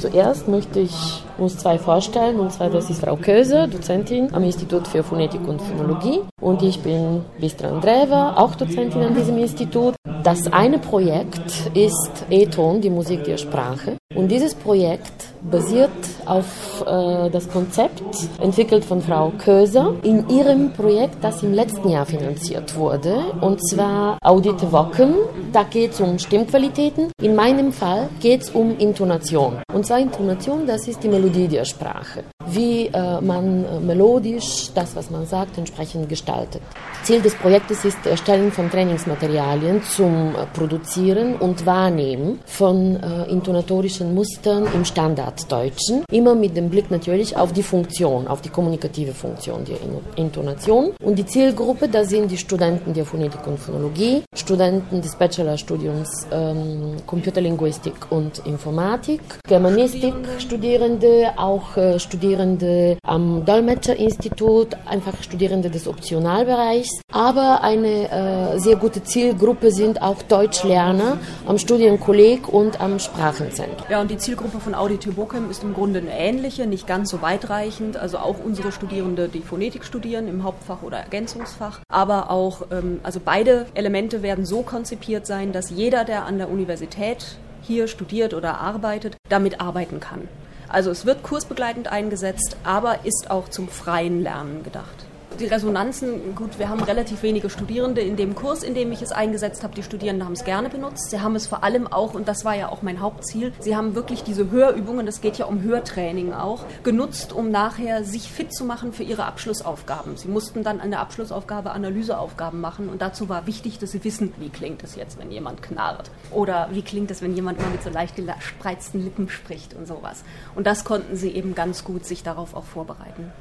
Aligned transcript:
Zuerst 0.00 0.48
möchte 0.48 0.80
ich 0.80 1.22
uns 1.40 1.56
zwei 1.58 1.78
vorstellen, 1.78 2.38
und 2.38 2.52
zwar 2.52 2.70
das 2.70 2.90
ist 2.90 3.00
Frau 3.00 3.16
Köse, 3.16 3.66
Dozentin 3.68 4.32
am 4.32 4.44
Institut 4.44 4.86
für 4.86 5.02
Phonetik 5.02 5.46
und 5.48 5.60
Phonologie 5.60 6.20
und 6.40 6.62
ich 6.62 6.80
bin 6.80 7.22
Bistra 7.38 7.68
Andreeva, 7.68 8.34
auch 8.36 8.54
Dozentin 8.54 9.02
an 9.02 9.14
diesem 9.14 9.38
Institut. 9.38 9.94
Das 10.22 10.52
eine 10.52 10.78
Projekt 10.78 11.70
ist 11.74 12.26
E-Ton, 12.28 12.80
die 12.80 12.90
Musik 12.90 13.24
der 13.24 13.38
Sprache. 13.38 13.96
Und 14.14 14.28
dieses 14.28 14.56
Projekt 14.56 15.12
basiert 15.40 15.90
auf 16.26 16.84
äh, 16.84 17.30
das 17.30 17.48
Konzept 17.48 18.02
entwickelt 18.40 18.84
von 18.84 19.00
Frau 19.00 19.32
Köser 19.38 19.94
in 20.02 20.28
ihrem 20.28 20.72
Projekt, 20.72 21.22
das 21.22 21.44
im 21.44 21.54
letzten 21.54 21.88
Jahr 21.88 22.04
finanziert 22.04 22.76
wurde, 22.76 23.14
und 23.40 23.66
zwar 23.68 24.18
Audite 24.22 24.72
Wocken. 24.72 25.14
Da 25.52 25.62
geht 25.62 25.92
es 25.92 26.00
um 26.00 26.18
Stimmqualitäten. 26.18 27.12
In 27.22 27.36
meinem 27.36 27.72
Fall 27.72 28.08
geht 28.18 28.42
es 28.42 28.50
um 28.50 28.76
Intonation. 28.78 29.58
Und 29.72 29.86
zwar 29.86 30.00
Intonation, 30.00 30.66
das 30.66 30.88
ist 30.88 31.02
die 31.04 31.08
Melodie 31.08 31.29
der 31.30 31.64
Sprache. 31.64 32.24
Wie 32.46 32.86
äh, 32.86 33.20
man 33.20 33.64
äh, 33.64 33.80
melodisch 33.80 34.70
das, 34.74 34.96
was 34.96 35.10
man 35.10 35.26
sagt, 35.26 35.58
entsprechend 35.58 36.08
gestaltet. 36.08 36.62
Ziel 37.02 37.20
des 37.22 37.34
Projektes 37.34 37.84
ist 37.84 38.04
Erstellen 38.04 38.52
von 38.52 38.70
Trainingsmaterialien 38.70 39.82
zum 39.82 40.34
äh, 40.34 40.46
Produzieren 40.52 41.36
und 41.36 41.64
Wahrnehmen 41.64 42.40
von 42.44 42.96
äh, 42.96 43.30
intonatorischen 43.30 44.14
Mustern 44.14 44.66
im 44.74 44.84
Standarddeutschen. 44.84 46.04
Immer 46.10 46.34
mit 46.34 46.56
dem 46.56 46.68
Blick 46.70 46.90
natürlich 46.90 47.36
auf 47.36 47.52
die 47.52 47.62
Funktion, 47.62 48.26
auf 48.26 48.42
die 48.42 48.48
kommunikative 48.48 49.12
Funktion 49.12 49.64
der 49.64 49.76
Intonation. 50.16 50.92
Und 51.02 51.18
die 51.18 51.26
Zielgruppe, 51.26 51.88
da 51.88 52.04
sind 52.04 52.30
die 52.30 52.36
Studenten 52.36 52.92
der 52.92 53.04
Phonetik 53.04 53.46
und 53.46 53.58
Phonologie, 53.58 54.22
Studenten 54.34 55.00
des 55.00 55.14
Bachelorstudiums 55.16 56.26
ähm, 56.32 56.96
Computerlinguistik 57.06 57.94
und 58.10 58.44
Informatik, 58.46 59.20
Germanistik, 59.46 60.14
Studierende, 60.38 61.19
auch 61.36 61.76
äh, 61.76 61.98
Studierende 61.98 62.98
am 63.02 63.44
Dolmetscherinstitut, 63.44 64.76
einfach 64.86 65.14
Studierende 65.22 65.70
des 65.70 65.86
Optionalbereichs. 65.86 67.02
Aber 67.12 67.62
eine 67.62 68.10
äh, 68.10 68.58
sehr 68.58 68.76
gute 68.76 69.02
Zielgruppe 69.02 69.70
sind 69.70 70.02
auch 70.02 70.22
Deutschlerner 70.22 71.18
am 71.46 71.58
Studienkolleg 71.58 72.48
und 72.48 72.80
am 72.80 72.98
Sprachenzentrum. 72.98 73.86
Ja, 73.90 74.00
und 74.00 74.10
die 74.10 74.18
Zielgruppe 74.18 74.60
von 74.60 74.74
Audite 74.74 75.12
Bochum 75.12 75.50
ist 75.50 75.62
im 75.62 75.74
Grunde 75.74 76.00
eine 76.00 76.16
ähnliche, 76.16 76.66
nicht 76.66 76.86
ganz 76.86 77.10
so 77.10 77.22
weitreichend. 77.22 77.96
Also 77.96 78.18
auch 78.18 78.36
unsere 78.44 78.72
Studierende, 78.72 79.28
die 79.28 79.40
Phonetik 79.40 79.84
studieren 79.84 80.28
im 80.28 80.44
Hauptfach 80.44 80.82
oder 80.82 80.98
Ergänzungsfach. 80.98 81.80
Aber 81.88 82.30
auch, 82.30 82.62
ähm, 82.70 83.00
also 83.02 83.20
beide 83.24 83.66
Elemente 83.74 84.22
werden 84.22 84.44
so 84.44 84.62
konzipiert 84.62 85.26
sein, 85.26 85.52
dass 85.52 85.70
jeder, 85.70 86.04
der 86.04 86.24
an 86.24 86.38
der 86.38 86.50
Universität 86.50 87.38
hier 87.62 87.88
studiert 87.88 88.34
oder 88.34 88.58
arbeitet, 88.60 89.16
damit 89.28 89.60
arbeiten 89.60 90.00
kann. 90.00 90.28
Also 90.70 90.90
es 90.90 91.04
wird 91.04 91.22
kursbegleitend 91.22 91.88
eingesetzt, 91.88 92.56
aber 92.64 93.04
ist 93.04 93.30
auch 93.30 93.48
zum 93.48 93.68
freien 93.68 94.22
Lernen 94.22 94.62
gedacht 94.62 95.09
die 95.40 95.46
Resonanzen, 95.46 96.34
gut, 96.34 96.58
wir 96.58 96.68
haben 96.68 96.82
relativ 96.82 97.22
wenige 97.22 97.50
Studierende 97.50 98.00
in 98.00 98.16
dem 98.16 98.34
Kurs, 98.34 98.62
in 98.62 98.74
dem 98.74 98.92
ich 98.92 99.02
es 99.02 99.10
eingesetzt 99.10 99.62
habe. 99.62 99.74
Die 99.74 99.82
Studierenden 99.82 100.26
haben 100.26 100.34
es 100.34 100.44
gerne 100.44 100.68
benutzt. 100.68 101.10
Sie 101.10 101.20
haben 101.20 101.34
es 101.34 101.46
vor 101.46 101.64
allem 101.64 101.86
auch, 101.86 102.14
und 102.14 102.28
das 102.28 102.44
war 102.44 102.54
ja 102.54 102.68
auch 102.68 102.82
mein 102.82 103.00
Hauptziel, 103.00 103.52
sie 103.60 103.74
haben 103.74 103.94
wirklich 103.94 104.22
diese 104.22 104.50
Hörübungen, 104.50 105.06
das 105.06 105.20
geht 105.20 105.38
ja 105.38 105.46
um 105.46 105.62
Hörtraining 105.62 106.32
auch, 106.32 106.64
genutzt, 106.82 107.32
um 107.32 107.50
nachher 107.50 108.04
sich 108.04 108.30
fit 108.30 108.52
zu 108.52 108.64
machen 108.64 108.92
für 108.92 109.02
ihre 109.02 109.24
Abschlussaufgaben. 109.24 110.16
Sie 110.16 110.28
mussten 110.28 110.62
dann 110.62 110.80
an 110.80 110.90
der 110.90 111.00
Abschlussaufgabe 111.00 111.70
Analyseaufgaben 111.70 112.60
machen 112.60 112.88
und 112.88 113.00
dazu 113.00 113.28
war 113.28 113.46
wichtig, 113.46 113.78
dass 113.78 113.92
sie 113.92 114.04
wissen, 114.04 114.34
wie 114.38 114.50
klingt 114.50 114.84
es 114.84 114.94
jetzt, 114.94 115.18
wenn 115.18 115.30
jemand 115.30 115.62
knarrt. 115.62 116.10
Oder 116.30 116.68
wie 116.72 116.82
klingt 116.82 117.10
es, 117.10 117.22
wenn 117.22 117.34
jemand 117.34 117.60
mal 117.60 117.70
mit 117.70 117.82
so 117.82 117.90
leicht 117.90 118.16
gespreizten 118.16 119.02
Lippen 119.02 119.28
spricht 119.28 119.74
und 119.74 119.86
sowas. 119.86 120.22
Und 120.54 120.66
das 120.66 120.84
konnten 120.84 121.16
sie 121.16 121.30
eben 121.30 121.54
ganz 121.54 121.84
gut 121.84 122.04
sich 122.04 122.22
darauf 122.22 122.54
auch 122.54 122.64
vorbereiten. 122.64 123.32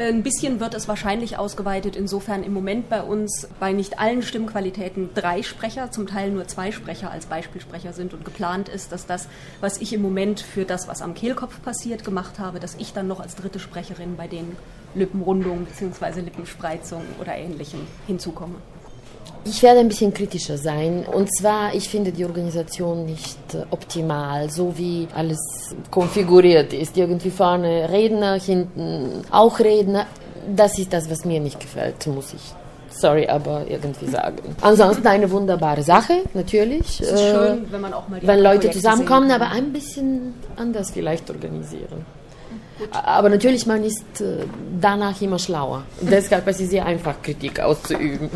Ein 0.00 0.22
bisschen 0.22 0.60
wird 0.60 0.72
es 0.72 0.88
wahrscheinlich 0.88 1.36
ausgeweitet, 1.36 1.94
insofern 1.94 2.42
im 2.42 2.54
Moment 2.54 2.88
bei 2.88 3.02
uns 3.02 3.46
bei 3.60 3.74
nicht 3.74 3.98
allen 3.98 4.22
Stimmqualitäten 4.22 5.10
drei 5.14 5.42
Sprecher, 5.42 5.90
zum 5.90 6.06
Teil 6.06 6.30
nur 6.30 6.48
zwei 6.48 6.72
Sprecher 6.72 7.10
als 7.10 7.26
Beispielsprecher 7.26 7.92
sind 7.92 8.14
und 8.14 8.24
geplant 8.24 8.70
ist, 8.70 8.92
dass 8.92 9.04
das, 9.04 9.28
was 9.60 9.76
ich 9.76 9.92
im 9.92 10.00
Moment 10.00 10.40
für 10.40 10.64
das, 10.64 10.88
was 10.88 11.02
am 11.02 11.12
Kehlkopf 11.12 11.60
passiert, 11.60 12.02
gemacht 12.02 12.38
habe, 12.38 12.60
dass 12.60 12.76
ich 12.76 12.94
dann 12.94 13.08
noch 13.08 13.20
als 13.20 13.36
dritte 13.36 13.58
Sprecherin 13.58 14.16
bei 14.16 14.26
den 14.26 14.56
Lippenrundungen 14.94 15.66
bzw. 15.66 16.22
Lippenspreizungen 16.22 17.06
oder 17.20 17.36
Ähnlichem 17.36 17.86
hinzukomme. 18.06 18.54
Ich 19.44 19.62
werde 19.62 19.80
ein 19.80 19.88
bisschen 19.88 20.12
kritischer 20.12 20.58
sein. 20.58 21.04
Und 21.06 21.34
zwar, 21.34 21.74
ich 21.74 21.88
finde 21.88 22.12
die 22.12 22.24
Organisation 22.24 23.06
nicht 23.06 23.54
äh, 23.54 23.64
optimal, 23.70 24.50
so 24.50 24.76
wie 24.76 25.08
alles 25.14 25.38
konfiguriert 25.90 26.72
ist. 26.72 26.96
Irgendwie 26.96 27.30
vorne 27.30 27.88
Redner, 27.90 28.38
hinten 28.38 29.22
auch 29.30 29.58
Redner. 29.58 30.06
Das 30.54 30.78
ist 30.78 30.92
das, 30.92 31.10
was 31.10 31.24
mir 31.24 31.40
nicht 31.40 31.58
gefällt, 31.58 32.06
muss 32.06 32.34
ich 32.34 32.54
sorry, 32.90 33.26
aber 33.28 33.64
irgendwie 33.68 34.06
sagen. 34.06 34.56
Ansonsten 34.60 35.06
eine 35.06 35.30
wunderbare 35.30 35.82
Sache, 35.82 36.22
natürlich. 36.34 37.00
Es 37.00 37.10
ist 37.10 37.20
äh, 37.20 37.30
schön, 37.30 37.66
wenn 37.70 37.80
man 37.80 37.92
auch 37.92 38.08
mal 38.08 38.20
die 38.20 38.26
Wenn 38.26 38.40
Leute 38.40 38.58
Projekte 38.58 38.78
zusammenkommen, 38.78 39.30
aber 39.30 39.50
ein 39.50 39.72
bisschen 39.72 40.34
anders 40.56 40.90
vielleicht 40.90 41.30
organisieren. 41.30 42.04
Gut. 42.78 42.88
Aber 42.92 43.28
natürlich, 43.28 43.66
man 43.66 43.84
ist 43.84 44.20
äh, 44.20 44.44
danach 44.80 45.20
immer 45.20 45.38
schlauer. 45.38 45.84
Deshalb 46.00 46.48
ist 46.48 46.60
es 46.60 46.70
sehr 46.70 46.86
einfach, 46.86 47.20
Kritik 47.22 47.60
auszuüben. 47.60 48.30